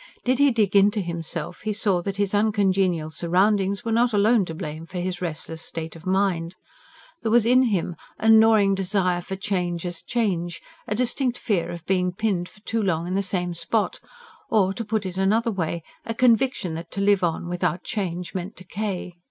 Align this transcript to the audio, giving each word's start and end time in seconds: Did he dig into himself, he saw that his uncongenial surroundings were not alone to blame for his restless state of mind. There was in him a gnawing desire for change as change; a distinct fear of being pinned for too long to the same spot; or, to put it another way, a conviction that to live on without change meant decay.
Did 0.23 0.39
he 0.39 0.49
dig 0.49 0.75
into 0.75 0.99
himself, 0.99 1.61
he 1.61 1.73
saw 1.73 2.01
that 2.01 2.17
his 2.17 2.33
uncongenial 2.33 3.11
surroundings 3.11 3.85
were 3.85 3.91
not 3.91 4.13
alone 4.13 4.45
to 4.45 4.55
blame 4.55 4.87
for 4.87 4.97
his 4.97 5.21
restless 5.21 5.61
state 5.61 5.95
of 5.95 6.07
mind. 6.07 6.55
There 7.21 7.29
was 7.29 7.45
in 7.45 7.61
him 7.65 7.95
a 8.17 8.27
gnawing 8.27 8.73
desire 8.73 9.21
for 9.21 9.35
change 9.35 9.85
as 9.85 10.01
change; 10.01 10.59
a 10.87 10.95
distinct 10.95 11.37
fear 11.37 11.69
of 11.69 11.85
being 11.85 12.13
pinned 12.13 12.49
for 12.49 12.61
too 12.61 12.81
long 12.81 13.05
to 13.09 13.13
the 13.13 13.21
same 13.21 13.53
spot; 13.53 13.99
or, 14.49 14.73
to 14.73 14.83
put 14.83 15.05
it 15.05 15.17
another 15.17 15.51
way, 15.51 15.83
a 16.03 16.15
conviction 16.15 16.73
that 16.73 16.89
to 16.93 16.99
live 17.01 17.23
on 17.23 17.47
without 17.47 17.83
change 17.83 18.33
meant 18.33 18.55
decay. 18.55 19.13